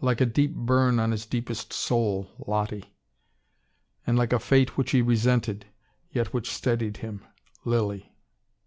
Like 0.00 0.22
a 0.22 0.24
deep 0.24 0.54
burn 0.54 0.98
on 0.98 1.10
his 1.10 1.26
deepest 1.26 1.70
soul, 1.74 2.30
Lottie. 2.46 2.94
And 4.06 4.16
like 4.16 4.32
a 4.32 4.38
fate 4.38 4.78
which 4.78 4.92
he 4.92 5.02
resented, 5.02 5.66
yet 6.10 6.32
which 6.32 6.50
steadied 6.50 6.96
him, 6.96 7.22
Lilly. 7.66 8.14